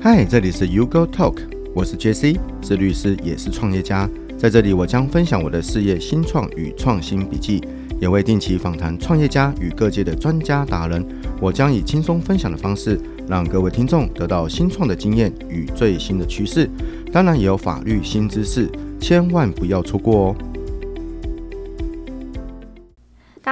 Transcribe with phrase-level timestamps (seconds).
[0.00, 1.38] 嗨，这里是 U Go Talk，
[1.74, 4.08] 我是 JC，是律师，也是创业家。
[4.38, 7.60] 在这里，我将分享我的事业新创与创新笔记，
[8.00, 11.04] 也会定期访谈创业家与各界的专家达人。
[11.40, 16.70] 我将以轻松分享的方式，让各位听众得到新创的经验与最新的趋势，
[17.12, 18.70] 当然也有法律新知识，
[19.00, 20.36] 千万不要错过哦。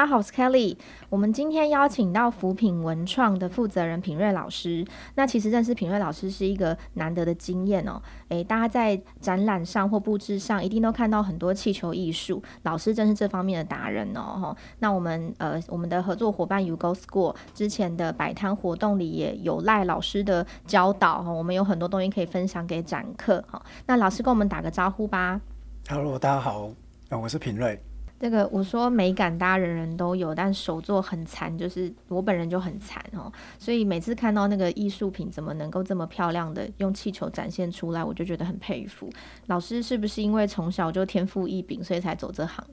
[0.06, 0.76] 家好，我是 Kelly。
[1.08, 4.86] 我们今天邀请到福品文创的负责人品瑞老师。
[5.16, 8.00] 那其实认识品瑞老师是一个难得的经验哦。
[8.28, 14.56] 诶，大家在展览上或布置上一定都看到很多气球艺术，老师正是这方面的达人哦。
[14.78, 23.60] 那我们呃，我们的合作伙伴 U Go School 之前的摆摊活动里也有赖老师的教导哈，我们有很多东西可以分享给展客哈。
[23.86, 25.40] 那老师跟我们打个招呼吧。
[25.88, 26.70] Hello，大家好，
[27.10, 27.82] 我是品瑞。
[28.18, 33.30] 这个我说美感，大家人人都有，但手作很残，就是我本人就很残哦。
[33.58, 39.10] 所以每次看到那个艺术品怎么能够这么漂亮的用气球展现出来，我就觉得很佩服。
[39.46, 42.64] 老师是不是因为从小就天赋异禀，所以才走这行？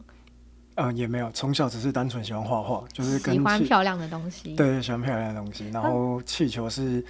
[0.75, 4.55] 嗯、呃，也没有，从小只是单纯喜欢画画，就是跟喜欢漂亮的东西。
[4.55, 5.69] 对，喜欢漂亮的东西。
[5.69, 7.03] 然后气球是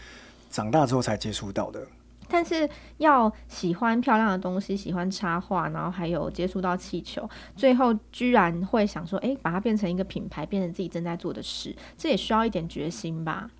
[0.50, 1.86] 长大之后才接触到的。
[2.34, 2.68] 但是
[2.98, 13.52] 要喜欢漂亮的东西，喜欢插画，然后还有接触到气球，最后居然会想说，哎，把它变成一个品牌，变成自己正在做的事，这也需要一点决心吧？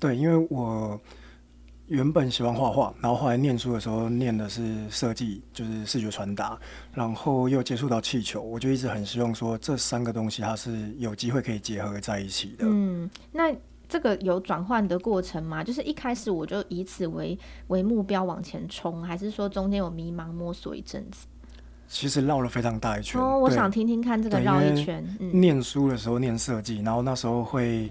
[0.00, 0.98] 对，因为我
[1.88, 6.58] 原本喜欢画画，然后后来念书的时候念的是设计，就是视觉传达，
[6.94, 12.64] 然后又接触到气球，我就一直很希望说，这三个东西它是有机会可以结合在一起的。
[12.66, 13.54] 嗯，那。
[13.94, 15.62] 这个有转换的过程吗？
[15.62, 21.28] 就是一开始我就以此为为目标往前冲，还是说中间有迷茫摸索一阵子？
[21.86, 23.20] 其实绕了非常大一圈。
[23.20, 25.06] 哦，我想听听看这个绕一圈。
[25.32, 27.88] 念书的时候念设计，然后那时候会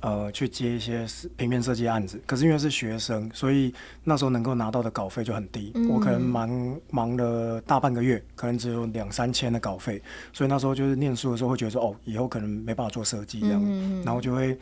[0.00, 5.70] 呃去接一些平面设计案子，可是因为是学生，所以那时候能够拿到的稿费就很低。
[5.76, 14.58] 嗯、我可能忙忙了大半个月，可能只有两三千的稿费，所以那时候就是念书的时候会觉得说，哦，以后可能没办法做设计这样，嗯、然后就会。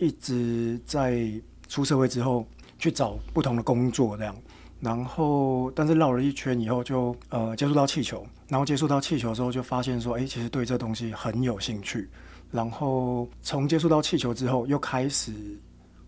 [0.00, 1.30] 一直在
[1.68, 2.44] 出社会之后
[2.78, 4.34] 去找不同的工作，这样，
[4.80, 12.08] 然后但是绕了一圈以后就呃接触到气球，然后接触到气球之后就发现说，哎，其实对这东西很有兴趣。
[12.50, 15.32] 然后从接触到气球之后又开始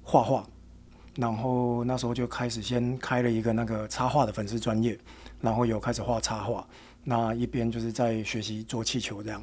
[0.02, 0.44] 画画，
[1.14, 4.98] 然后那时候就开始先开了一个那个插画的粉丝专业，
[5.40, 6.66] 然后有开始画插画，
[7.04, 9.40] 那一边就是在学习做气球这样。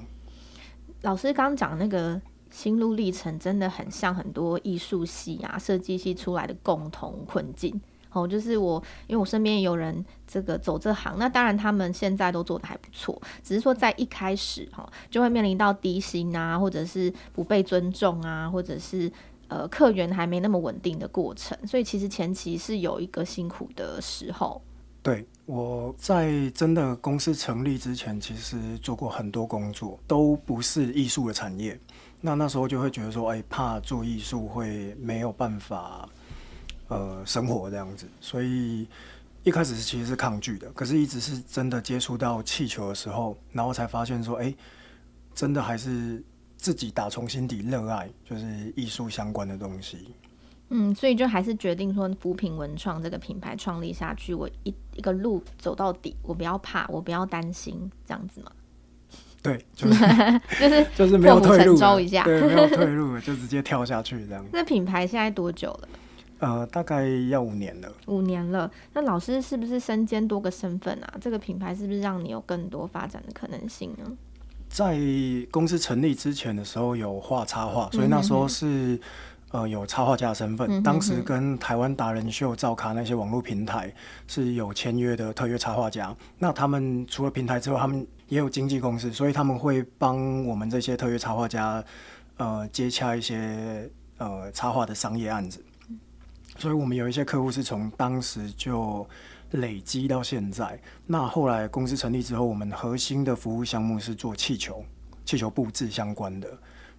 [1.04, 2.20] 老师刚讲那个。
[2.50, 7.80] 心路历程真的很像很多艺术系啊、设计系出来的共同困境。
[8.12, 19.12] 哦，就是我，因为我身边也有人这个走这行，那当然他们现在都做得还不错，只是说在一开始哈，就会面临到低薪啊，或者是不被尊重啊，或者是
[19.48, 24.60] 呃客源还没那么稳定的过程，所以其实前期是有一个辛苦的时候。
[25.04, 31.80] 对，我在真的公司成立之前，其实做过很多工作，都不是艺术的产业。
[32.22, 36.08] 那那时候就会觉得说，哎，怕做艺术会没有办法，
[36.90, 38.88] 呃，生活这样子，所以
[39.44, 40.70] 一开始其实是抗拒的。
[40.74, 44.54] 可是，一直是真的接触到气球的时候，然后才发现说，哎，
[45.34, 46.22] 真的还是
[46.58, 50.14] 自己打从心底热爱，就是艺术相关的东西。
[50.72, 58.52] 嗯，所以就还是决定说，福品文创这个品牌创立下去，我一一个路走到底，我不要怕，我不要担心，这样子嘛。
[59.42, 60.00] 对， 就是
[60.60, 64.46] 就 是就是没有退路，一下对，没有退路， 就直接跳下去这样。
[64.52, 65.88] 那品牌现在多久了？
[66.40, 67.92] 呃，大概要五年了。
[68.08, 71.14] 五年了，那老师是不是身兼多个身份啊？
[71.20, 74.12] 这个品牌是不是让你有更多发展的可能性呢？
[74.70, 74.98] 在
[75.52, 79.00] 公司成立之前的时候有画插画，所以那时候是。
[79.52, 83.92] 呃，有插画家的身份，当时跟台湾达人秀、造卡那些网络平台
[84.28, 86.16] 是有签约的特约插画家。
[86.38, 91.84] 那他们除了平台之外，他们也有经纪公司，所以他们会帮我们这些特约插画家，
[92.38, 95.62] 呃，接洽一些呃插画的商业案子。
[96.58, 99.08] 所以我们有一些客户是从当时就
[99.52, 100.80] 累积到现在。
[101.08, 104.84] 那后来公司成立之后，我们核心的服务项目是做气球、
[105.26, 106.48] 气球布置相关的。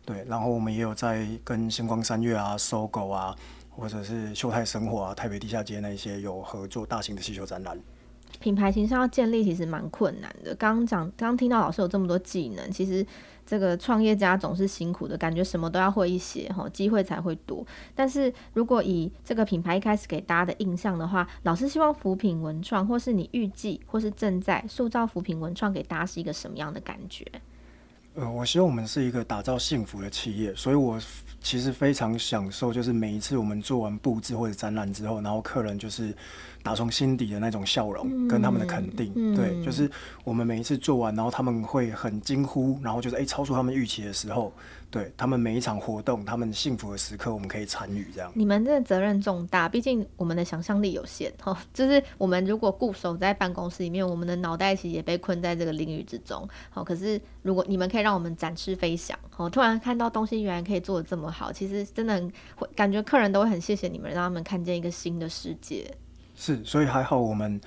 [0.05, 3.37] 对，然后我们也有在跟星光三月啊、搜狗啊，
[3.69, 7.79] 或者是秀泰生活啊、台北地下街那些有合作大型的气球展览。
[8.39, 10.55] 品牌形象要建立其实蛮困难的。
[10.55, 13.05] 刚刚讲，刚刚听到老师有这么多技能，其实
[13.45, 17.67] 这个创业家总是辛苦的，感觉什么都要会一些哈，机会才会多。
[17.95, 27.27] 但是如果以这个品牌一开始给大家的印象的话，老师希望扶贫文创，或是你预计，或是正在塑造扶贫文创给大家是一个什么样的感觉？
[28.15, 31.01] 呃，我希望我们是一个打造幸福的企业，所以我
[31.41, 36.15] 其实非常享受，就是每一次我们做完布置或者展览之后，然后客人就是。
[36.63, 39.91] 打从心底的那种笑容，跟他们的肯定，嗯、对，就是
[40.25, 44.53] 我们每一次做完，然后他们会很惊呼，然后就是哎、欸，超出他们预期的时候，
[44.91, 48.31] 对他们每一场活动，他们幸福的时刻，我们可以参与这样。
[48.35, 62.23] 你们这个责任重大，毕竟我们的想象力有限，哈，就是我们如果固守在办公室里面，我们的脑袋其实也被困在这个领域之中，好，可是如果你们可以让我们展翅飞翔，哦，突然看到东西原来可以做的这么好，其实真的
[62.57, 65.95] 会感觉客人都会很谢谢你们，让他们看见一个新的世界。
[66.35, 67.61] 是，所以还好我们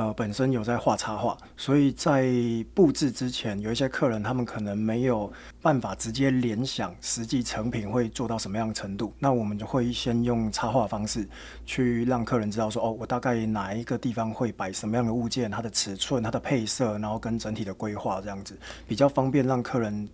[0.00, 2.32] 呃本身有在画插画，所以在
[2.72, 5.30] 布置之前，有一些客人他们可能没有
[5.60, 11.28] 办法直接联想实际成品会做到什么样的程度，那我们就会先用插画方式
[11.66, 18.58] 去让客人知道说，哦，我大概哪一个地方会摆什么样的物件，它的尺寸、它的配色，然后跟整体的规划这样子，
[18.88, 20.08] 比较方便让客人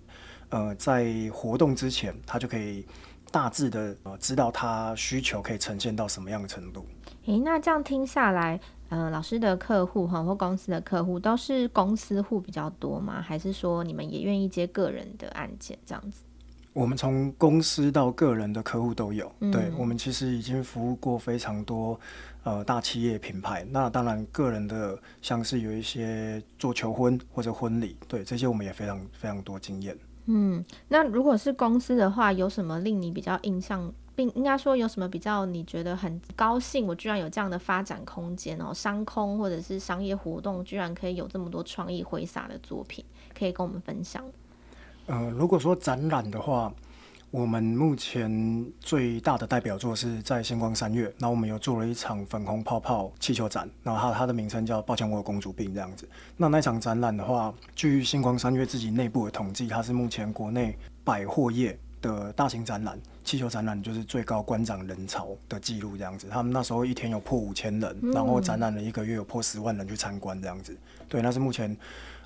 [0.49, 2.85] 呃在活动之前，他就可以
[3.31, 6.85] 大致的呃知道他需求可以呈现到什么样的程度。
[7.27, 13.21] 诶、那这样听下来，呃，老师的客户哈或公司的客户都是公司户比较多吗？
[13.21, 16.23] 还是说你们也愿意接个人的案件这样子？
[16.73, 19.33] 我们从公司到个人的客户都有。
[19.41, 21.99] 嗯、对，我们其实已经服务过非常多
[22.44, 23.67] 呃大企业品牌。
[23.71, 29.97] 那当然，个人的像是有一些做求婚或者婚礼，对这些我们也非常非常多经验。
[30.27, 33.93] 嗯，那如果是公司的话，有什么令你比较印象？
[34.16, 36.86] 并应该说有什么比较你觉得很高兴？
[36.86, 43.04] 我居然有这样的发展空间哦，商空或者是商业活动，居然可以有这么多创意挥洒的作品，
[43.38, 44.24] 可以跟我们分享。
[45.06, 46.74] 呃，如果说展览的话，
[47.30, 56.08] 我们目前最大的代表作是在星光三月，那我们有做了一场粉红泡泡气球展，然后它它的名称叫“抱歉，我有公主病”这样子。
[56.36, 62.99] 那那场展览的话，据星光三月自己内部的统计，它是目前国内百货业的大型展览。
[63.25, 66.29] 气球展览就是最高观赏人潮的记录，这样子。
[66.31, 70.76] 他们那时候一天有破五千人，然后展览了一个月有破十万人去参观，这样子。
[71.08, 71.76] 对，那是目前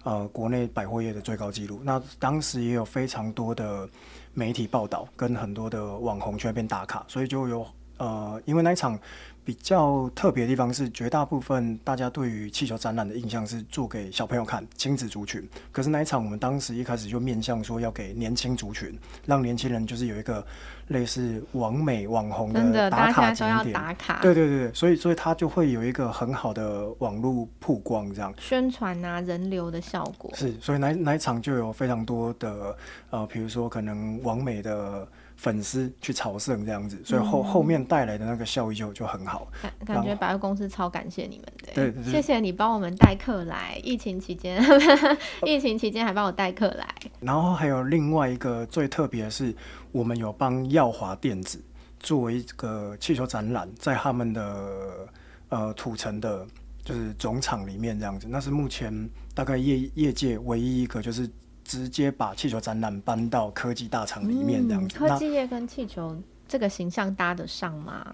[0.03, 1.81] 呃国内百货业的最高纪录。
[1.83, 3.89] 那当时也有非常多的
[4.35, 7.67] 媒体报道，跟很多的网红去那边打卡，所以就有
[7.97, 8.99] 呃，因为那一场。
[9.45, 15.49] 比较特别的地方是，绝大部分大家对于气球展览的印象是做给小朋友看，亲子族群。
[15.73, 18.97] 可是那一场，我们当时一开始就面向说要给年轻族群，
[19.27, 20.45] 让年轻人就是有一个
[20.89, 23.73] 类似网美网红的打卡景点。
[23.73, 24.21] 打卡。
[24.21, 30.31] 对对对，所以所以它就会有一个很好的网络曝光，这样宣传啊，人流的效果。
[30.35, 32.77] 是，所以那那一场就有非常多的
[33.11, 35.09] 呃，比如说可能网美的。
[35.41, 39.51] 粉丝去朝圣这样子，所以后、嗯、后面带来的那个效益就就很好。
[39.63, 43.81] 感感觉百货公司超感谢你们的，对，谢谢你帮我们带客来。
[43.83, 44.63] 疫情期间，
[45.47, 46.87] 疫情期间还帮我带客来。
[47.21, 49.55] 然后还有另外一个最特别的是，
[49.93, 51.59] 我们有帮耀华电子
[51.99, 55.09] 做一个气球展览，在他们的
[55.49, 56.47] 呃土城的，
[56.85, 58.27] 就是总厂里面这样子。
[58.29, 61.27] 那是目前大概业业界唯一一个就是。
[61.71, 64.99] 直接把气球展览搬到科技大厂里面，这样子。
[64.99, 68.05] 科技业跟气球这个形象搭得上吗？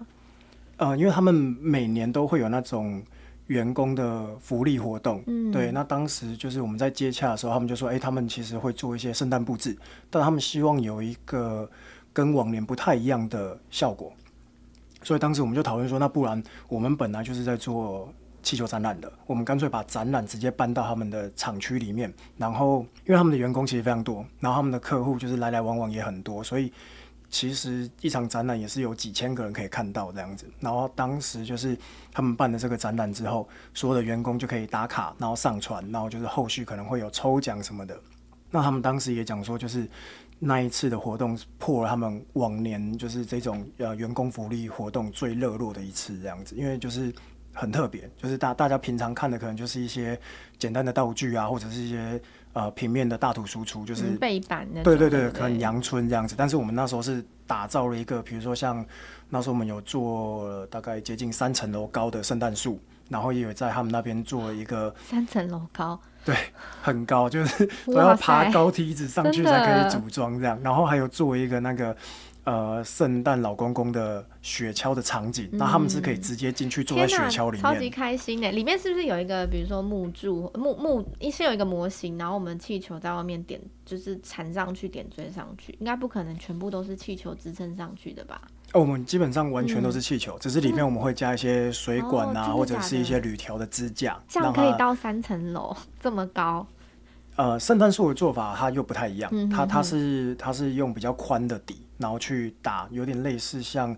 [0.75, 3.01] 呃，因为他们每年都会有那种
[3.47, 5.71] 员工的福利活动，嗯，对。
[5.71, 9.75] 那当时就是我们在接洽的时候，他们就说：“哎、欸，他们其实会做一些圣诞布置，
[10.11, 11.67] 但他们希望有一个
[12.13, 14.13] 跟往年不太一样的效果。”
[15.01, 18.07] 所以当时我们就讨论说：“那不然我们本来就是在做。”
[18.47, 26.71] 气球展览的，我们干脆把展览直接搬到他们的厂区里面，然后因为他们的员工其实非常多，然后他们的客户就是来来往往也很多，所以
[27.29, 30.49] 其实一场展览也是有几千个人可以看到这样子。
[30.61, 31.77] 然后当时就是
[32.13, 37.99] 他们办的这个展览之后，所有的员工就可以打卡，然后上传，然后就是后续可能会有抽奖什么的。
[38.49, 39.85] 那他们当时也讲说，就是
[40.39, 47.13] 那一次的活动破了他们往年就是这种呃员工福利活动最热络的一次这样子，因为就是。
[47.57, 50.17] 很特别，就是大大家平常看的可能就是一些
[50.59, 52.21] 简单的道具啊，或者是一些
[52.53, 54.83] 呃平面的大图输出，就是背板的。
[54.83, 56.35] 对对对，可能阳春这样子。
[56.37, 58.85] 但是我们那时候是打造了一个，比如说像
[59.29, 66.35] 那时候我们有做大概接近三层楼高的圣诞树，然后也有在他们那边做了一个 三层楼高，对，
[66.81, 70.59] 很高，就是 都要爬高梯子上去才可以组装这样。
[70.63, 71.95] 然后还有做一个那个。
[72.47, 78.49] 呃，圣诞老公公的雪橇的场景，那、嗯、他们是可以直接进去坐在雪橇里面，超级开心的。
[78.53, 88.41] 里面是不是有一个，比如说木柱木木，先有一个模型，然后我们气球在外面点，就是缠上去点缀上去，应该不可能全部都是气球支撑上去的吧？
[88.71, 96.65] 哦，我们基本上完全都是气球，嗯、只是里面我们会加一些水管啊，哦、或者是一些铝条的支架，这样可以到三层楼 这么高。
[97.35, 103.95] 呃，圣诞树的做法它又不太一样，嗯、哼哼它它是它是用比较宽的底，然后去打，有点类似像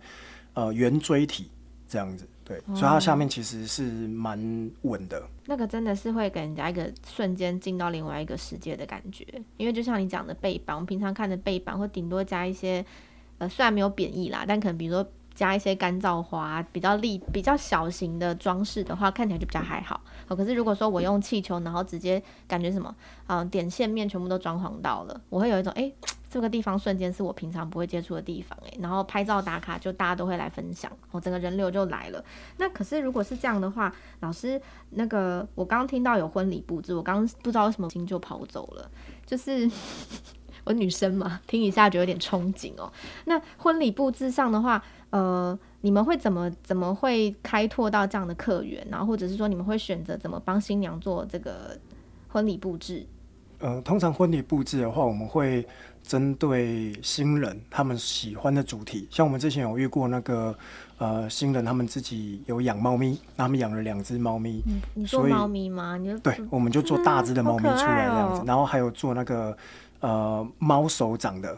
[0.53, 1.49] 呃圆锥体
[1.87, 5.23] 这样子，对，哦、所以它下面其实是蛮稳的。
[5.45, 9.25] 那个真的是会给人家一个瞬间进到另外一个世界的感觉，
[9.57, 12.85] 因为就像你讲的背板，我们平常看的背板，或顶多加一些
[13.37, 15.07] 呃，虽然没有贬义啦，但可能比如说。
[15.35, 20.01] 加一些干燥花，比较立、比较小型的装饰的话，看起来就比较还好。
[20.27, 22.93] 哦，可是如果说我用气球，然后直接感觉什么，
[23.27, 25.95] 嗯，点线面全部都装潢到了，我会有一种，诶、欸，
[26.29, 32.23] 这个地方瞬间是我平常不会接触的地方，诶，然后拍照打卡就大家都会来分享，我，整个人流就来了。
[32.57, 38.89] 那可是如果是这样的话，老师，那个我刚听到有婚礼布置，我刚刚不知道为什么心就跑走了，
[39.25, 39.69] 就是。
[40.65, 42.91] 我女生嘛，听一下就有点憧憬哦。
[43.25, 48.85] 那婚礼布置上的话，呃，你们会怎么怎么会开拓到这样的客源？
[48.91, 51.75] 然后或者是说，你们会选择怎么帮新娘做这个
[52.27, 53.03] 婚礼布置？
[53.59, 55.65] 呃，通常婚礼布置的话，我们会
[56.09, 59.07] 针对新人他们喜欢的主题。
[59.11, 60.55] 像我们之前有遇过那个
[60.97, 64.63] 呃新人，他们自己有养猫咪，他们养了两只猫咪。
[64.65, 65.97] 嗯，你做猫咪吗？
[65.97, 69.55] 你就对，我们就做大只的猫咪出来这样子，哦、然后还有做那个。
[70.01, 71.57] 呃，猫手掌的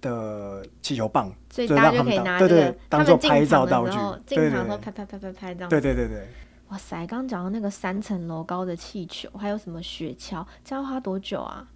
[0.00, 5.68] 的气球棒，所以大家就可以拿这个，对对，当做拍照道具，进场的时候拍拍拍拍拍这样。
[5.68, 6.28] 对对对对。
[6.68, 11.66] 哇塞，刚刚讲到那个三层楼高的气球，还有什么雪橇，这要花多久啊？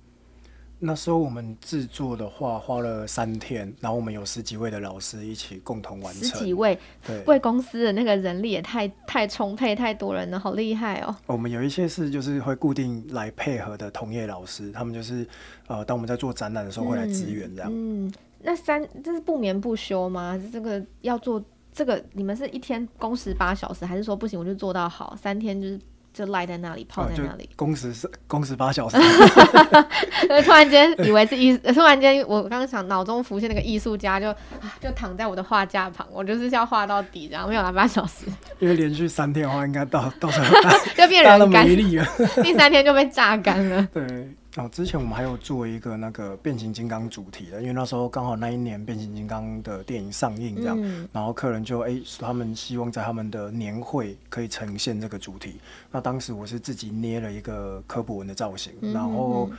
[0.82, 6.24] 那时候我们制作的话花了三天，然后我们有十几位的老师一起共同完成。
[6.24, 11.14] 十几位，对，为公司的那个人力也太太充沛，太多人了，好厉害哦。
[11.26, 15.26] 我们有一些是就是会固定来配合的同业老师，他们就是
[15.66, 17.70] 呃，当我们在做展览的时候会来支援这样。
[17.70, 20.42] 嗯，嗯，那三这是不眠不休吗？
[20.50, 21.44] 这个要做
[21.74, 25.78] 这个，你们是一天工时八小时，还是说不行我就做到好三天就是？
[26.12, 28.96] 就赖在那里，泡在那里，工时是 工时八小时。
[30.44, 38.26] 突然间以为是艺， 突然间我刚刚想脑中浮现那个艺术家就，就就躺在我的画架旁，我就是要画到底，然后没有了八小时。
[38.58, 40.56] 因为连续三天的话，应该到到时候
[40.96, 42.06] 就变人干了，
[42.42, 43.86] 第三天就被榨干了。
[43.92, 44.28] 对。
[44.56, 55.60] 哦，之前我们还有做一个那个变形金刚主题的，因为那时候刚好那一年变形金刚的电影上映，这样，嗯、然后客人就哎、欸，他们希望在他们的年会可以呈现这个主题。
[55.92, 59.50] 那当时我是自己捏了一个科普文的造型，嗯、然后。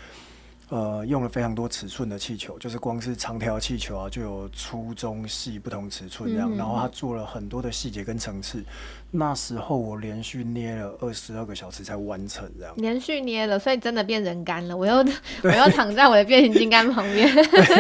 [0.72, 6.50] 呃，用了非常多尺寸的气球，就是光是长条气球啊，就有粗、中、细不同尺寸这样。
[6.50, 8.63] 嗯、然后他做了很多的细节跟层次。
[9.12, 12.74] 那时候我连续捏了二十二个小时才完成这样。
[12.78, 14.78] 连续捏了，所以真的变人干了。
[14.78, 14.96] 我又
[15.44, 17.30] 我又躺在我的变形金刚旁边。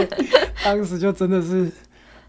[0.61, 1.71] 当时就真的是。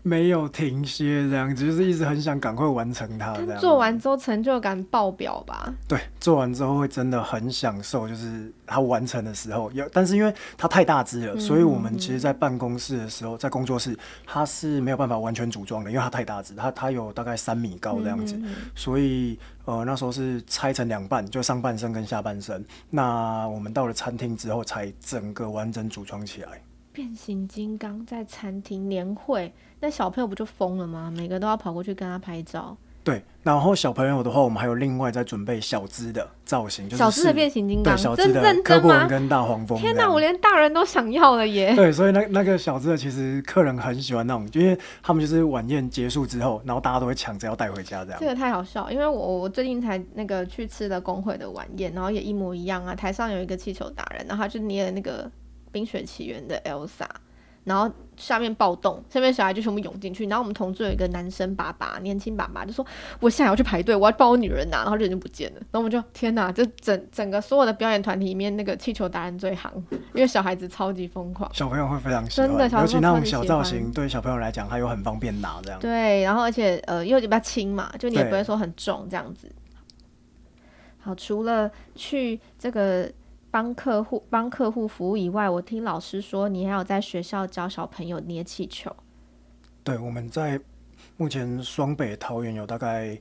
[0.04, 3.35] 没有停歇，这样子就是一直很想赶快完成它。
[3.37, 5.73] 这样做完之后成就感爆表吧？
[5.87, 9.71] 对，做完之后会真的很享受，就是它完成的时候。
[9.71, 22.64] 有，但是因为它太大只了，嗯、所以我们其实，在办公室的时候，在工作室，它是没有办法完全组装的，因为它太大只，它它有大概三米高这样子，嗯、所以呃那时候是拆成两半，就上半身跟下半身。
[22.90, 26.61] 那我们到了餐厅之后，才整个完整组装起来。
[26.92, 31.12] 变形金刚在餐厅年会，那小朋友不就疯了吗？
[31.16, 32.76] 每个都要跑过去跟他拍照。
[33.04, 39.76] 对，然后小朋友的话，我们还有另外在准备小资的造型，就是小资的变形金刚，小资的柯博文跟大黄蜂。
[39.76, 41.75] 天哪，我连大人都想要了耶！
[41.75, 48.20] 对，所以那那个小资的其实客人很喜欢那种，因为他们就是晚宴结束之后，然后大家都会抢着要带回家这样。
[48.20, 55.25] 这个太好笑，因为我我最近才那个去吃的工会的晚宴，然后也一模一样啊，台上有一个气球达人，然后他就捏了那个。
[55.73, 57.09] 《冰雪奇缘》的 Elsa，
[57.64, 62.85] 然后下面暴动，下面小孩就全部涌进去，然后我们同桌有一个男生爸爸，年轻爸爸就说
[63.21, 69.73] ：“我现在要去排队，我要帮我女人拿。”然后人就不见了，然后我们就天哪，这整整个所有的表演团体里面，那个气球达人最行，
[70.12, 75.79] 因为小孩子超级疯狂，小朋友会非常喜欢，真的，尤其那种小造型，对小朋友来讲，他又很方便拿这样。
[75.81, 79.50] 对，然后而且呃，又比较轻嘛，就你也不会说很重这样子。
[80.99, 83.11] 好，除了去这个。
[83.52, 88.90] 帮客户帮客户服务以外，我听老师说，你还有在学校教小朋友捏气球。
[89.85, 90.59] 对，我们在
[91.18, 93.18] 目前双北、桃园有大概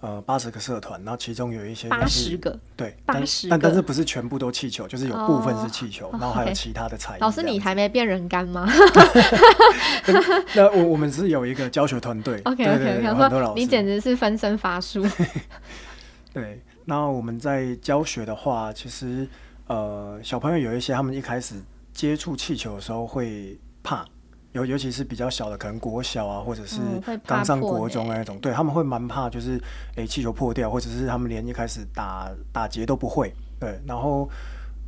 [0.00, 7.16] 呃八十个社团，然后其中有一些八十个，对，八十，但但是不是全部都气球，就是有部分是气球，哦、然后还有其他的彩。
[7.18, 8.68] 老师，你还没变人干吗？
[10.54, 12.38] 那我我们是有一个教学团队。
[12.44, 15.02] OK OK OK，很多老师，你简直是分身乏术。
[16.34, 19.26] 对，那我们在教学的话，其实。
[19.70, 21.54] 呃，小朋友有一些，他们一开始
[21.92, 24.04] 接触气球的时候会怕，
[24.50, 26.80] 尤尤其是比较小的，可能国小啊，或者是
[27.24, 29.62] 刚上国中的那种，嗯、对他们会蛮怕，就是
[29.94, 34.28] 诶气球破掉，或者是他们连一开始打打结都不会，对，然后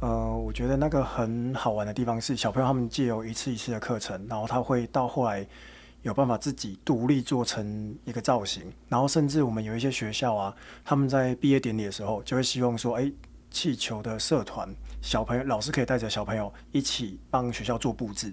[0.00, 5.46] 呃，我觉得那个很好玩的地方是，小朋友他们借由一次一次的课程，然后他会到后来
[6.02, 10.52] 有办法自己独立做成一个造型，然后甚至我们有一些学校啊，
[10.84, 13.08] 他们在毕业典礼的时候就会希望说，哎，
[13.52, 14.68] 气球的社团
[15.00, 18.32] 小朋友老师可以带着小朋友一起帮学校做布置，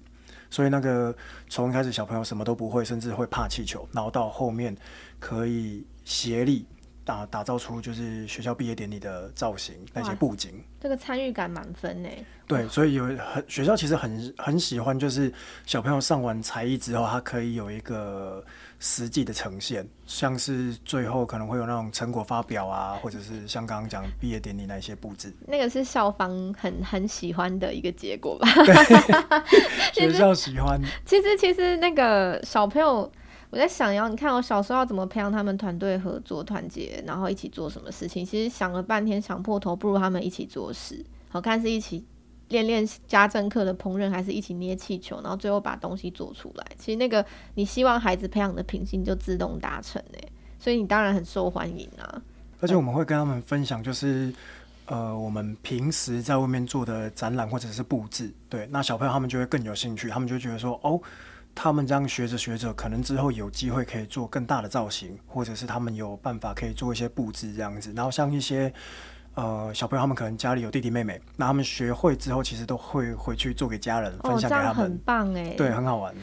[0.49, 1.15] 所以那个
[1.49, 4.75] 从一开始小朋友什么都不会，甚至会怕气球，然后到后面
[5.19, 6.65] 可以协力。
[7.09, 12.09] 打打造出就是学校毕业典礼的造型，那些布景，这个参与感满分呢。
[12.45, 15.33] 对，所以有很学校其实很很喜欢，就是
[15.65, 18.45] 小朋友上完才艺之后，他可以有一个
[18.77, 28.47] 实际的呈现，像是最后可能会有那种成果发表啊，或者是像刚刚讲毕业典礼那些布置，那个是校方很很喜欢的一个结果吧？
[28.63, 28.75] 对，
[30.11, 30.79] 学校喜欢。
[31.07, 33.11] 其实其实那个小朋友。
[33.51, 38.23] 我在想要，你看我小时候要怎么培养他们团队合作、团结，然后一起做什么事情？
[38.23, 41.03] 其实想了半天，想破头，不如他们一起做事。
[41.29, 42.05] 好看是一起
[42.49, 46.65] 练练家政课的烹饪，还是一起捏气球，然后最后把东西做出来。
[46.77, 47.25] 其实那个
[47.55, 52.21] 你希望孩子培养的品性就自动达成诶，所以你当然很受欢迎啊。
[52.61, 54.31] 而且我们会跟他们分享，就是
[54.85, 61.01] 呃，我们平时在外面做的展览或者是布置，对，那小朋友他们就会更有兴趣，他们就觉得说哦。
[61.61, 67.91] 他们这样学着学着，可能之后有机会可以做更大的造型，或者是他们有办法可以做一些布置这样子。
[67.93, 68.73] 然后像一些
[69.33, 74.69] 呃小朋友，他们可能家里有弟弟妹妹，那他们学会之后，其实都会回去做给家人分享给他们。
[74.69, 76.15] 哦，这样很棒哎，对，很好玩。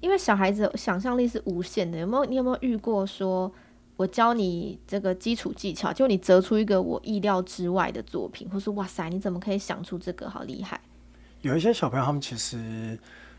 [0.00, 1.98] 因为小孩子想象力是无限的。
[1.98, 2.26] 有没有？
[2.26, 3.50] 你有没有遇过说，
[3.96, 10.28] 我教你这个基础技巧，就你折出一个我意料之外的作品，或是哇塞，你怎么可以想出这个？
[10.28, 10.78] 好厉害！
[11.40, 12.98] 有一些小朋友，他们其实。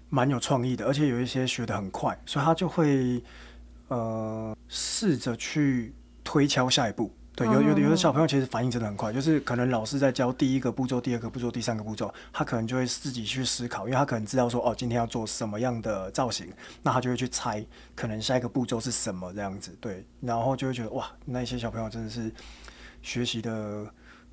[0.10, 3.22] 蛮有创意的，而且有一些学得很快，所以他就会
[3.90, 7.12] 呃试着去推敲下一步。
[7.36, 19.78] 对，有有的有的小朋友其实反应真的很快，就是可能老师在教第一个步骤、第二个步骤、第三个步骤，他可能就会自己去思考，因为他可能知道说哦，今天要做什么样的造型，那他就会去猜可能下一个步骤是什么这样子。
[19.80, 22.32] 对，然后就会觉得哇，那些小朋友真的是
[23.04, 23.86] 学习的。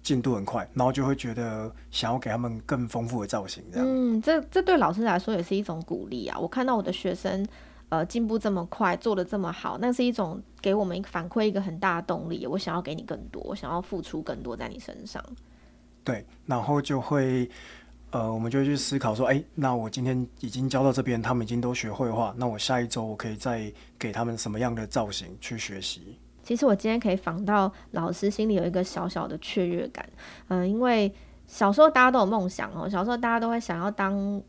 [0.04, 3.86] 进度很快，然后就会觉得想要给他们更丰富的造型，这样。
[3.88, 6.38] 嗯，这这对老师来说也是一种鼓励啊！
[6.38, 7.44] 我看到我的学生，
[7.88, 12.46] 呃，进步这么快，做的这么好，那是一种给我们反馈一个很大的动力。
[12.46, 15.24] 我想要给你更多，我想要付出更多在你身上。
[16.04, 17.48] 对，然后就会，
[18.10, 26.18] 呃，我们就会去思考说，哎，那我今天已经教到这边，他们已经都学会的话，那我下一周我可以再给他们什么样的造型去学习？
[26.44, 30.08] 其实我今天可以访到老师，心里有一个小小的雀跃感。
[30.48, 31.12] 嗯、因为
[31.46, 34.40] 小时候大家都有梦想哦，小时候大家都会想要当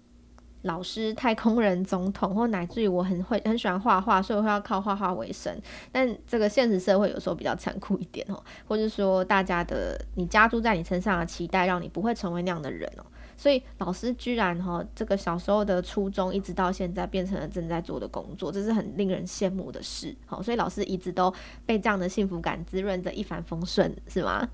[0.64, 5.56] 老师、太空人、总统， 或乃至于我很会很喜欢画画，所以会要靠画画为生。
[5.92, 13.06] 但这个现实社会有时候比较残酷一点哦，或者说大家的你加诸在你身上的期待，让你不会成为那样的人哦。
[13.38, 20.16] 所以老师居然哈，这个小时候的初衷，一直到现在变成了正在做的工作，这是很令人羡慕的事。
[20.26, 21.34] 好，所以老师一直都
[21.66, 24.48] 被这样的幸福感滋润着，一帆风顺，是吗？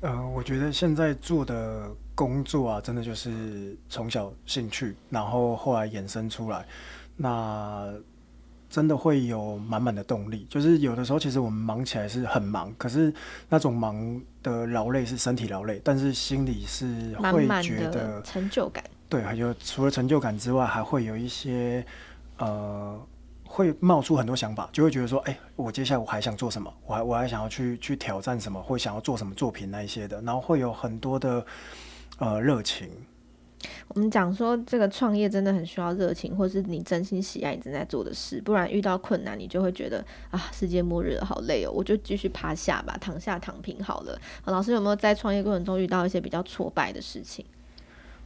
[0.00, 6.66] 呃，我觉得现在做的工作啊，真的就是从小兴趣，然后后来衍生出来，
[7.16, 7.92] 那。
[8.70, 13.12] 真的会有满满的动力，就是有的时候其实我们忙起来是很忙，可是
[13.48, 18.84] 那种忙的劳累是身体劳累，但是心里是会觉得成就感。
[19.08, 21.82] 对，还有除了成就感之外，还会有一些
[22.36, 23.00] 呃，
[23.44, 26.70] 会冒出很多想法，就会觉得说，哎，我接下来我还想做什么？
[26.84, 31.44] 我还我还想要去去挑战什么，或想要做什么作品那一些的，然后会有很多的
[32.18, 32.90] 呃热情。
[33.88, 44.18] 我们讲说，这个创业真的很需要热情，或是你真心喜爱你正在做的事，不然遇到困难，你就会觉得啊，世界末日了，好累哦，我就继续趴下吧，躺下躺平好了。
[44.42, 47.44] 好，老师有没有在创业过程中遇到一些比较挫败的事情？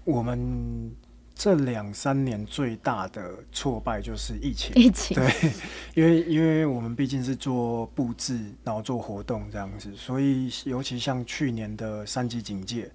[0.05, 0.93] 我们
[1.35, 5.53] 这两三年最大的挫败就是疫情，疫情对，
[5.95, 12.91] 因为因为我们毕竟是做布置，然后做活动这样子，所以尤其像去年的三级警戒。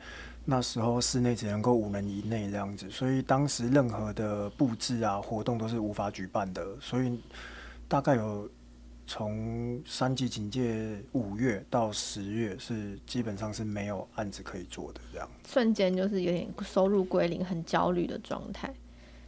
[0.50, 7.20] 那时候室内只能够五人以内这样子，所以当时任何的布置啊活动都是无法举办的，所以
[7.86, 8.50] 大概有
[9.06, 18.74] 从三级警戒五月到十月是基本上是没有案子可以做的这样，瞬间就是有点收入归零，很焦虑的状态。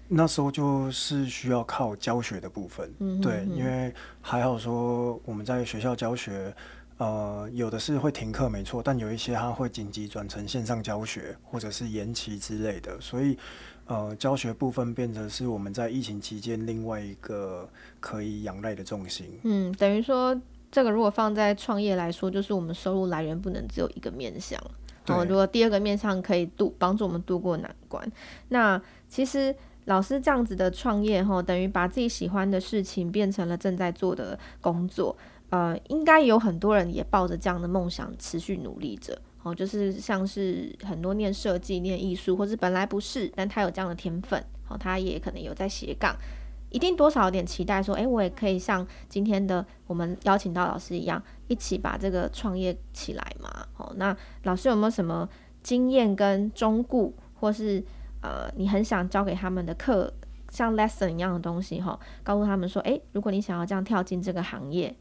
[0.07, 6.55] 那时候就是需要靠教学的部分，嗯哼哼，对，因为还好说我们在学校教学。
[6.99, 13.37] 呃，有的是会停课，没错，但有一些它会紧急转成线上教学，或者是延期之类的，所以
[13.85, 17.69] 呃，教学部分变成是我们在疫情期间另外一个
[18.01, 19.39] 可以仰赖的重心。
[19.43, 20.37] 嗯，等于说
[20.69, 24.61] 这个如果放在创业来说，就是我们收入来源不能只有一个面向。
[25.07, 28.05] 哦，如果第二个面向可以度帮助我们度过难关，
[28.49, 35.15] 那其实老师这样子的创业哈，等于把自己喜欢的事情变成了正在做的工作。
[35.49, 39.19] 呃，应该有很多人也抱着这样的梦想持续努力着。
[39.41, 46.15] 哦，就是像是很多念设计、念艺术，或是本来不是，但他有这样的天分，哦，他也可能有在斜杠。
[46.69, 53.65] 一定多少有点期待，说，诶，我也可以像今天的我们邀请到老师一样，一起把这个创业起来嘛。
[53.73, 55.27] 好，那老师有没有什么
[55.63, 57.83] 经验跟忠固，或是
[58.21, 60.13] 呃，你很想教给他们的课，
[60.49, 61.97] 像 lesson 一样的东西哈？
[62.23, 64.93] 告诉他们说，诶，如果你想要这样跳进这个行业，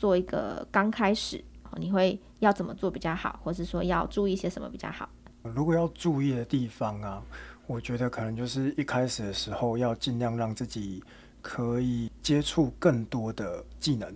[0.00, 1.44] 做一个刚开始，
[1.76, 5.06] 你会要怎么做比较好，或是说要注意些什么比较好？
[5.42, 7.22] 如果要注意的地方啊。
[7.66, 11.00] 我觉得可能就是一开始的时候要尽量让自己
[11.40, 14.12] 可以接触更多的技能。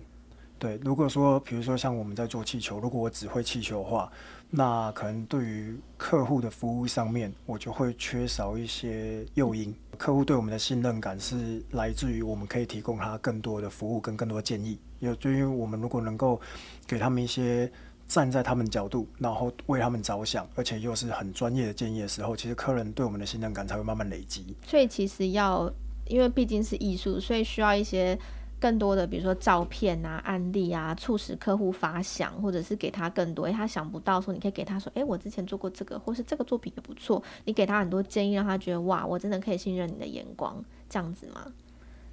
[0.59, 4.11] 对，如果说比如说像我们在做气球，如果我只会气球的话，
[4.49, 9.73] 那可能对于客户的服务上面，我就会缺少一些诱因。
[9.97, 14.77] 客户对我们的信任感是来自于我们可以提供他更多的服务跟更多建议。
[14.99, 16.39] 有就因为我们如果能够
[16.87, 17.71] 给他们一些。
[18.07, 24.55] 站在他们角度，然后为他们着想，而且又是很专业的建议的时候，其实客人对我们的信任感才会慢慢累积。
[24.63, 25.67] 所以其实要，
[26.05, 28.15] 因为毕竟是艺术，所以需要一些
[28.59, 41.51] 更多的，比如说照片啊、案例啊，促使客户发想，或者是给他更多，诶，他想不到说，你可以给他说，诶，我之前做过这个，或是这个作品也不错，你给他很多建议，让他觉得哇，我真的可以信任你的眼光，这样子吗？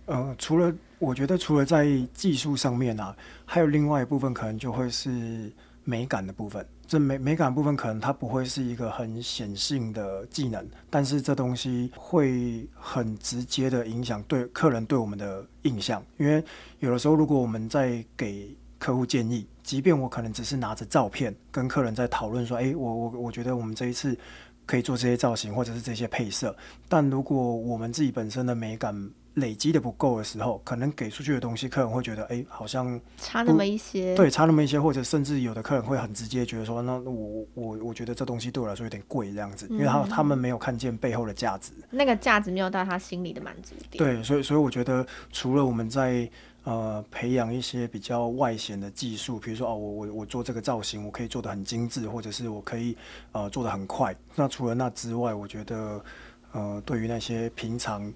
[0.06, 5.52] 呃，除了我觉得除了在技术上面啊，还有另外一部分可能就会是。
[5.84, 16.00] 美感的部分，这美美感部分可能它不会是一个很显性的技能，但是这东西会很直接的影响对客人对我们的印象。
[16.18, 16.40] 因为
[16.78, 24.16] 有的时候，如果我们在给客户建议，即便我可能只是拿着照片跟客人在讨论说，诶，我我我觉得我们这一次
[24.64, 26.56] 可以做这些造型或者是这些配色，
[26.88, 28.94] 但如果我们自己本身的美感，
[29.34, 34.14] 累积的不够的时候，可能给出去的东西，客人会觉得，哎、欸，好像差那么一些。
[34.14, 44.04] 对，差那么一些，或者甚至有的客人会很直接觉得说，那我我我觉得这东西对我来说有点贵，这样子，因为他他们没有看见背后的价值，那个价值没有到他心里的满足点。
[44.04, 46.28] 对，所以所以我觉得，除了我们在
[46.64, 52.94] 呃培养一些比较外显的技术，比如说哦，我我我做这个造型，我可以做的很精致，或者是我可以
[53.32, 54.14] 呃做的很快。
[54.34, 56.04] 那除了那之外，我觉得
[56.52, 58.12] 呃，对于那些平常。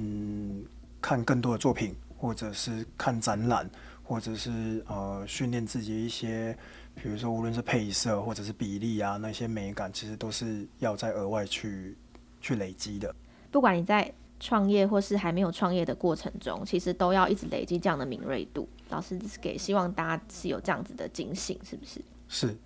[0.00, 0.64] 嗯，
[1.00, 3.68] 看更多的作品，或者是看展览，
[4.04, 6.56] 或者是呃训练自己一些，
[6.94, 11.96] 比如说无论是配色或者是比例啊，那些美感，其实都是要再额外去
[12.40, 13.12] 去累积的。
[13.50, 18.68] 不管你在创业或是还没有创业的过程中，其实都要一直累积这样的敏锐度。
[18.90, 22.00] 老师是给希望大家是有这样子的警醒，是不是？
[22.28, 22.56] 是。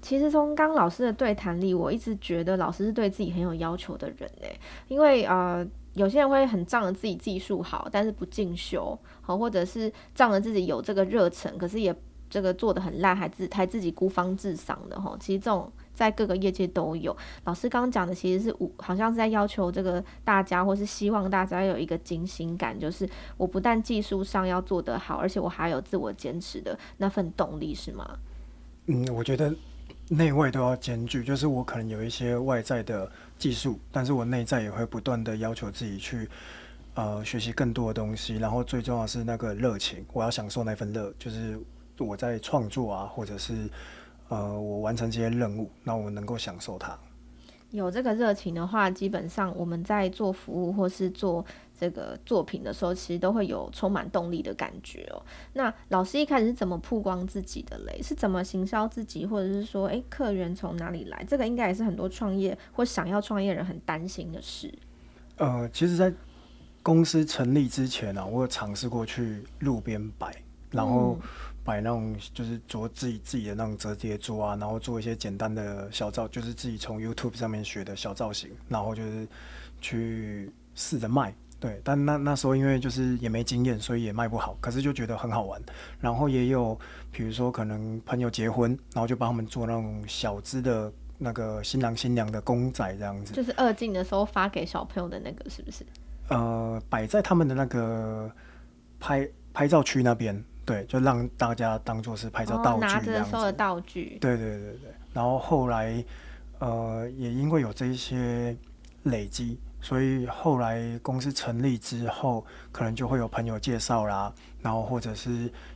[0.00, 5.66] 其实从刚老师的对谈里，我一直觉得老师是对自己很有要求的人诶，因为呃。
[5.98, 11.94] 有些人会很仗着自己技术好，但是不进修，好，或者是仗着自己有这个热忱，可是也
[12.30, 15.16] 这个做得很烂，还自还自己孤芳自赏的哈。
[15.18, 17.14] 其实这种在各个业界都有。
[17.44, 28.18] 老师刚刚讲的其实是五，好像是在要求这个大家，或是希望大家有一个惊喜感，就是我不但技术上要做得好，而且我还有自我坚持的那份动力，是吗？
[28.86, 29.52] 嗯，我觉得。
[30.08, 36.28] 内外都要兼具，就是我可能有一些外在的技术，但是我内在也会不断的要求自己去，
[36.94, 38.36] 呃，学习更多的东西。
[38.36, 41.60] 然后最重要是那个热情，我要享受那份热，就是
[41.98, 43.68] 我在创作啊，或者是
[44.28, 46.98] 呃，我完成这些任务，那我能够享受它。
[47.70, 51.44] 有这个热情的话，基本上我们在做服务或是做
[51.78, 55.22] 这个作品的时候，其实都会有充满动力的感觉哦。
[55.52, 58.02] 那老师一开始是怎么曝光自己的嘞？
[58.02, 61.24] 是怎么行销自己，或者是说，诶，客源从哪里来？
[61.28, 64.72] 这个应该也是很多创业或想要创业人很担心的事。
[65.36, 66.12] 呃，其实，在
[66.82, 70.34] 公司成立之前呢、啊，我有尝试过去路边摆，
[70.70, 71.16] 然后。
[71.22, 71.28] 嗯
[71.68, 79.28] 买那种就是做自己自己的那种折叠桌啊，然后做一些简单的小造，就是自己从 YouTube 上面学的小造型，然后就是
[79.78, 81.34] 去试着卖。
[81.60, 84.56] 对，但那那时候因为就是也没经验，所以也卖不好。
[84.60, 85.60] 可是就觉得很好玩。
[86.00, 86.78] 然后也有
[87.10, 93.34] 比如说可能朋友结婚，然后就帮他们做那种小资的那个新郎新娘的公仔这样子。
[93.34, 95.84] 就是二进的时候发给小朋友的那个，是不是？
[96.28, 98.30] 呃，摆在他们的那个
[99.00, 100.44] 拍拍照区那边。
[100.64, 102.80] 对，就让大家当做是拍照道具。
[102.80, 104.18] 拿着收的道具。
[104.20, 106.04] 对对对对，然后后来，
[106.58, 108.54] 呃，也因为有这一些
[109.04, 115.30] 累积，所以后来公司成立之后，可能就会有朋友介绍啦，然后或者是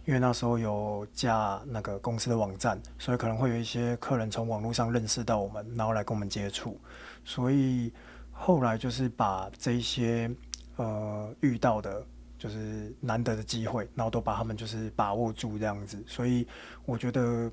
[0.05, 6.81] 因为那时候有架那个公司的网站，所以可能会有一些客人从网络上认识到我们，然后来跟我们接触。
[7.25, 7.93] 所以
[8.33, 10.29] 后来就是把这一些
[10.77, 12.05] 呃遇到的，
[12.37, 16.03] 就是难得的机会，然后都把他们就是把握住这样子。
[16.09, 16.45] 所以
[16.85, 17.49] 我觉得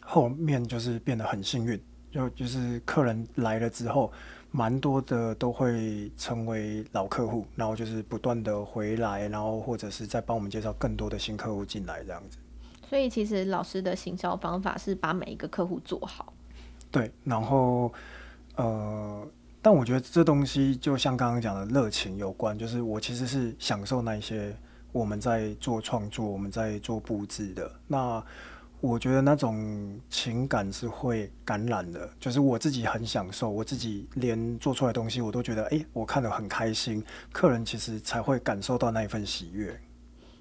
[0.00, 1.82] 后面就是变得很幸运，
[2.12, 4.12] 就就是客人来了之后。
[4.52, 12.36] 蛮多的都会成为老客户，然后就是不断的回来，然后或者是再帮我们介绍更多的新客户进来这样子。
[12.88, 16.32] 所以其实老师的行销方法是把每一个客户做好。
[16.90, 17.92] 对，然后
[18.56, 19.26] 呃，
[19.62, 24.52] 但我觉得这东西就像刚刚讲的热情有关，就是我其实是享受那些
[24.90, 28.22] 我们在做创作、我们在做布置的那。
[28.80, 37.04] 我觉得那种情感是会感染的，就是我自己很享受，我自己连做出来的东西我都觉得，哎，我看得很开心。
[37.30, 39.78] 客人其实才会感受到那一份喜悦。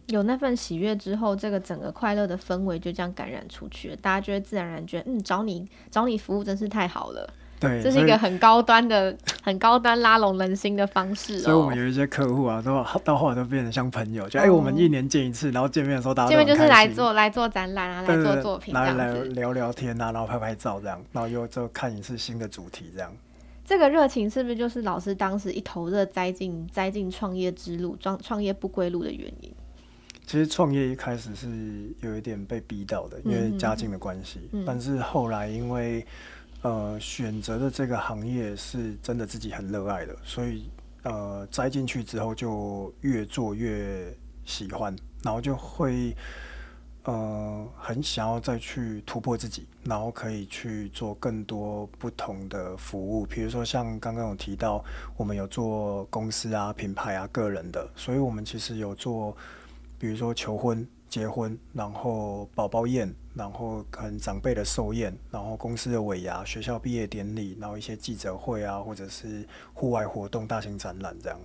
[0.08, 7.32] 有那份喜悦之后，这个整个快乐的氛围就这样感染出去，大家就会自然而然觉得，嗯，找你找你服务真是太好了。
[7.60, 11.40] 对，这是一个很高端的、 很高端拉拢人心的方式哦。
[11.40, 12.72] 所以我们有一些客户啊，都
[13.04, 23.12] 到后来都变得像朋友，就哎、欸，我们一年见一次，然后见面的时候大家见面就是来做来做展览啊，来做作品这样子，来来聊聊天啊，然后拍拍照这样，然后又就看一次新的主题这样。
[23.66, 29.52] 这个热情是不是就是老师当时一头热栽进栽进创业之路、创创业不归路的原因？
[30.26, 31.48] 其实创业一开始是
[32.02, 36.06] 有一点被逼到的，因为家境的关系，嗯、但是后来因为。
[36.62, 40.70] 呃，选择的这个行业是真的自己很热爱的，所以
[41.04, 44.94] 呃，栽进去之后就越做越喜欢，
[45.24, 46.14] 然后就会
[47.04, 54.84] 呃很想要再去突破自己，然后可以去做更多不同的服务，比如说像刚刚有提到，
[55.16, 59.34] 我们有做公司啊、品牌啊、个人的，所以我们其实有做，
[59.98, 60.86] 比如说求婚。
[61.10, 71.40] 结婚，然后宝宝宴，然后可能长辈的寿宴，然后公司的尾牙、学校毕业典礼，然后一些记者会啊，或者是户外活动、大型展览这样。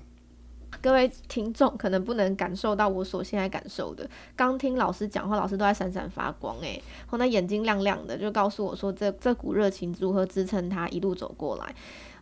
[0.83, 11.75] 各位听众可能不能感受到我所现在感受的，刚听老师讲话，老师都在闪闪发光哎，后那眼睛亮亮的，就告诉我说这这股热情如何支撑他一路走过来。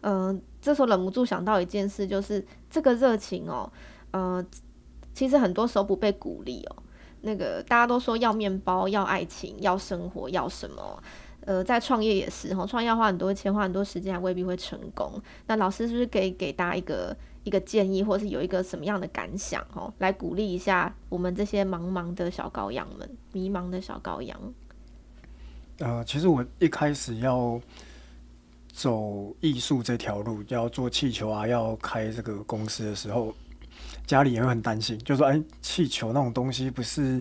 [0.02, 3.72] 嗯、这时候忍不住想到一件事，就是这个热情哦，
[4.10, 4.44] 呃，
[5.14, 6.82] 其实很多时候不被鼓励哦。
[7.22, 11.02] 那个大家都说要面包，要爱情，要生活，要什么？
[11.44, 15.20] 呃，在创业也是哈，创业要花很多钱，花很多时间，还未必会成功。
[15.46, 24.38] 那老师是不是可以给大家一个一个建议，或是有一个什么样的感想哈，来鼓励一下我们这些茫茫的小羔羊们，迷茫的小羔羊？
[25.78, 27.60] 呃，其实我一开始要
[28.72, 33.34] 走艺术这条路，要做气球啊，要开这个公司的时候。
[34.12, 37.18] 家里也会很担心，就说：“哎，气球那种东西不是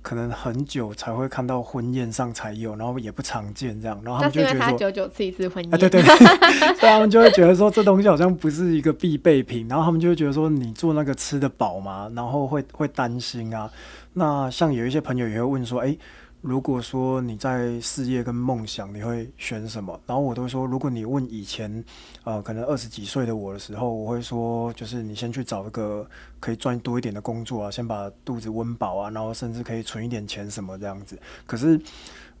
[0.00, 6.16] 可能很久才会看到婚宴上才有，然后也不常见这样。”然后他们就觉得说：“九九吃一次婚宴。”啊，对对对，
[6.78, 13.68] 所以他们就会觉得说这东西好像不是一个必备品，然后他们就会觉得说：“你做那个吃得饱吗？”然后会会担心啊。
[14.12, 15.96] 那像有一些朋友也会问说：“哎。”
[16.42, 20.00] 如果说你在事业跟梦想，你会选什么？
[20.06, 21.84] 然后我都说，如果你问以前，
[22.24, 31.18] 呃，可能二十几岁的我的时候，我会说，就是你先去找一个可以赚多一点的工作啊，先把肚子温饱啊，然后甚至可以存一点钱什么这样子。
[31.46, 31.78] 可是，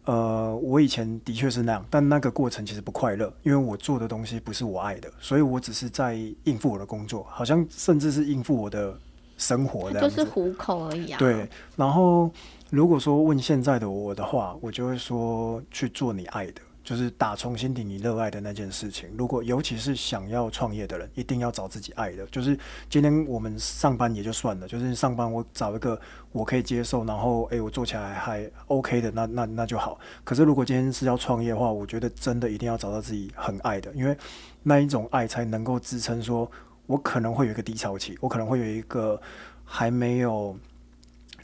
[0.06, 8.98] 呃，我以前的确是那样，但那个过程其实不快乐，因为我做的东西不是我爱的，所以我只是在应付我的工作，好像甚至是应付我的
[9.36, 11.18] 生活这样子，就是糊口而已啊。
[11.18, 12.30] 对，然后。
[12.70, 19.08] 如果说问现在的我的话，我就会说去做你爱的，就是打从心底你热爱的那件事情。
[19.18, 22.24] 如果尤其是想要创业的人，一定要找自己爱的。
[22.26, 22.56] 就是
[22.88, 29.98] 今天我们上班也就算了，就是上班我找一个我可以接受，然后诶，我做起来还 OK 的，那那那就好。
[30.22, 34.16] 可是如果今天是要创业的话，我觉得真的一定要找到自己很爱的，因为
[34.62, 36.22] 那一种爱才能够支撑。
[36.22, 36.48] 说
[36.86, 39.20] 我可能会有一个低潮期，我可能会有一个
[39.64, 40.56] 还没有。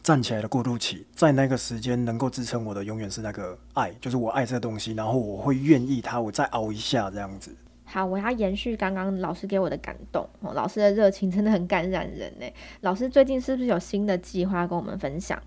[0.07, 7.53] 站起来的过渡期，在那个时间能够支撑我的，永远是那个爱，就是我爱这个东西，然后我会愿意它，我再熬一下这样子。
[7.85, 12.47] 好，我要延续刚刚老师给我的感动，哦，老师的热情真的很感染人呢。
[12.83, 15.43] 老师最近是不是有新的计划跟我们分享？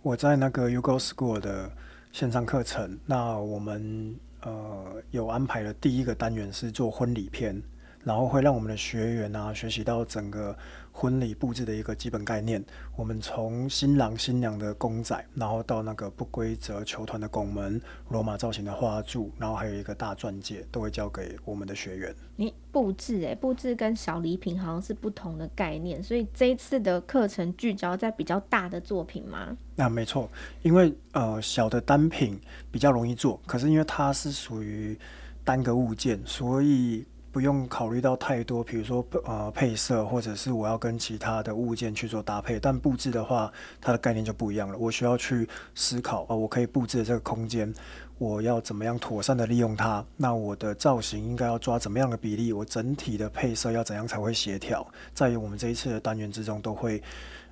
[0.00, 1.70] 我在那个 U Go School 的
[2.12, 7.62] 线上课程，那我们呃有安排了第一个单元是做婚礼片。
[8.02, 10.56] 然后会让我们的学员啊学习到整个。
[10.92, 12.62] 婚礼布置的一个基本概念，
[12.96, 22.14] 我们从新郎新娘的公仔，然后到那个不规则球团的拱门、罗马造型的花柱，然后还有一个大钻戒，都会交给我们的学员。
[22.36, 29.56] 你布置哎，布置跟小礼品好像是不同的概念，所以这一次的课程聚焦在比较大的作品吗？
[29.76, 30.30] 那没错，
[30.62, 32.38] 因为呃小的单品
[32.70, 34.98] 比较容易做，可是因为它是属于
[35.44, 37.06] 单个物件，所以。
[37.32, 42.58] 不用考虑到太多，比如说呃配色，或者是我要跟其他的物件去做搭配。
[42.58, 44.76] 但布置的话，它的概念就不一样了。
[44.76, 47.72] 我需要去思考啊、我可以布置的这个空间，
[48.18, 50.04] 我要怎么样妥善的利用它？
[50.16, 52.52] 那我的造型应该要抓怎么样的比例？
[52.52, 54.84] 我整体的配色要怎样才会协调？
[55.14, 57.00] 在于我们这一次的单元之中，都会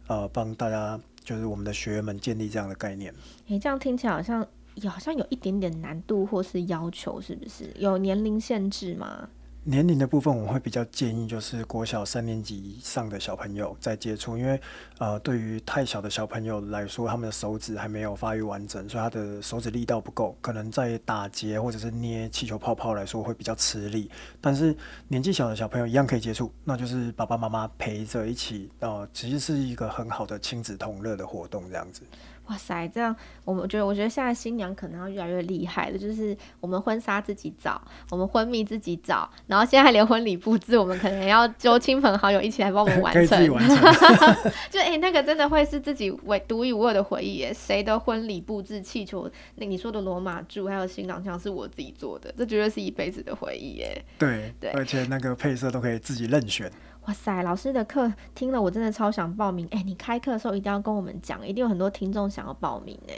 [0.08, 3.14] 呃帮大家，就是我们的学员们建立这样的概念。
[3.46, 4.44] 诶、这样听起来好像
[4.88, 7.72] 好像有一点点难度或是要求，是不是？
[7.76, 9.28] 有年龄限制吗？
[9.68, 14.58] 年龄的部分，我会比较建议就是国小三年级以上的小朋友在接触，因为
[14.96, 24.10] 呃，对于太小的小朋友来说，他们的手指还没有发育完整，所以他的手指力道不够，可能在打结或者是捏气球泡泡来说会比较吃力。
[24.40, 24.74] 但是
[25.06, 32.00] 年纪小的小朋友一样可以接触，那就是爸爸妈妈陪着一起，呃，其实是一个很好的亲子同乐的活动，这样子。
[32.48, 37.80] 哇塞，这样我们觉得，我觉得现在新娘可能要越来越厉害了，就是我们婚纱自己找，
[38.10, 43.48] 我们婚蜜自己找，然后现在连婚礼布置，我们可能要揪亲朋好友一起来帮我们完成。
[43.50, 43.76] 完成。
[44.70, 47.52] 就哎、欸，那个真的会是自己唯独一无二的回忆耶！
[47.52, 54.04] 谁的婚礼布置气球，那你说的罗马柱还有新郎像是我自己做的，这绝对是一辈子的回忆耶。
[54.18, 56.72] 对对，而且那个配色都可以自己任选。
[57.08, 59.66] 哇塞，老师的课听了我真的超想报名。
[59.70, 63.14] 哎、欸，你开课的时候一定要跟我们讲，一定有很多听众想要报名哎。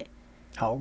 [0.55, 0.81] 好，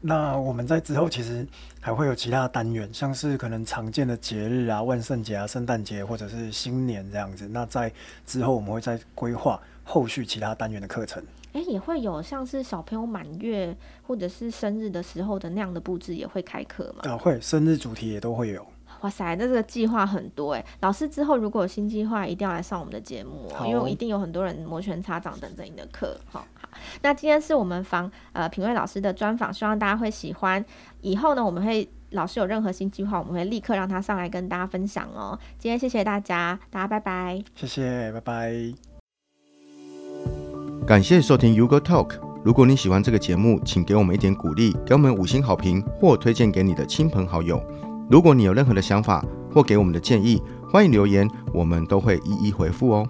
[0.00, 1.46] 那我们在之后其实
[1.80, 7.46] 还会有其他的单元，像是可能常见的节日啊，万圣节啊、圣诞节或者是新年这样子。
[7.46, 7.92] 那在
[8.26, 11.22] 之后我们会再规划后续其他单元的课程。
[11.52, 17.08] 哎、欸，也会有像是小朋友满月或者是生日的时候的那样的布置也会开课吗？
[17.08, 18.66] 啊，会，生日主题也都会有。
[19.02, 20.64] 哇塞，那这个计划很多哎！
[20.80, 26.18] 老师之后如果有新计划，一定要来上我们的节目，因为我一定有很多人摩拳擦掌等着你的课。
[26.30, 26.68] 好，好，
[27.02, 30.64] 那今天是我们访呃品味老师的专访，希望大家会喜欢。
[31.00, 35.38] 以后呢，我们会老师有任何新计划，我们会立刻让他上来跟大家分享哦。
[35.58, 37.40] 今天谢谢大家，大家拜拜。
[37.54, 38.74] 谢谢，拜拜。
[40.86, 42.18] 感谢收听 Go TALK。
[42.44, 47.60] 如果你喜欢这个节目，请给我们一点鼓励，给我们五星好评，或推荐给你的亲朋好友。
[48.10, 53.06] 如果你有任何的想法或给我们的建议，欢迎留言，我们都会一一回复哦。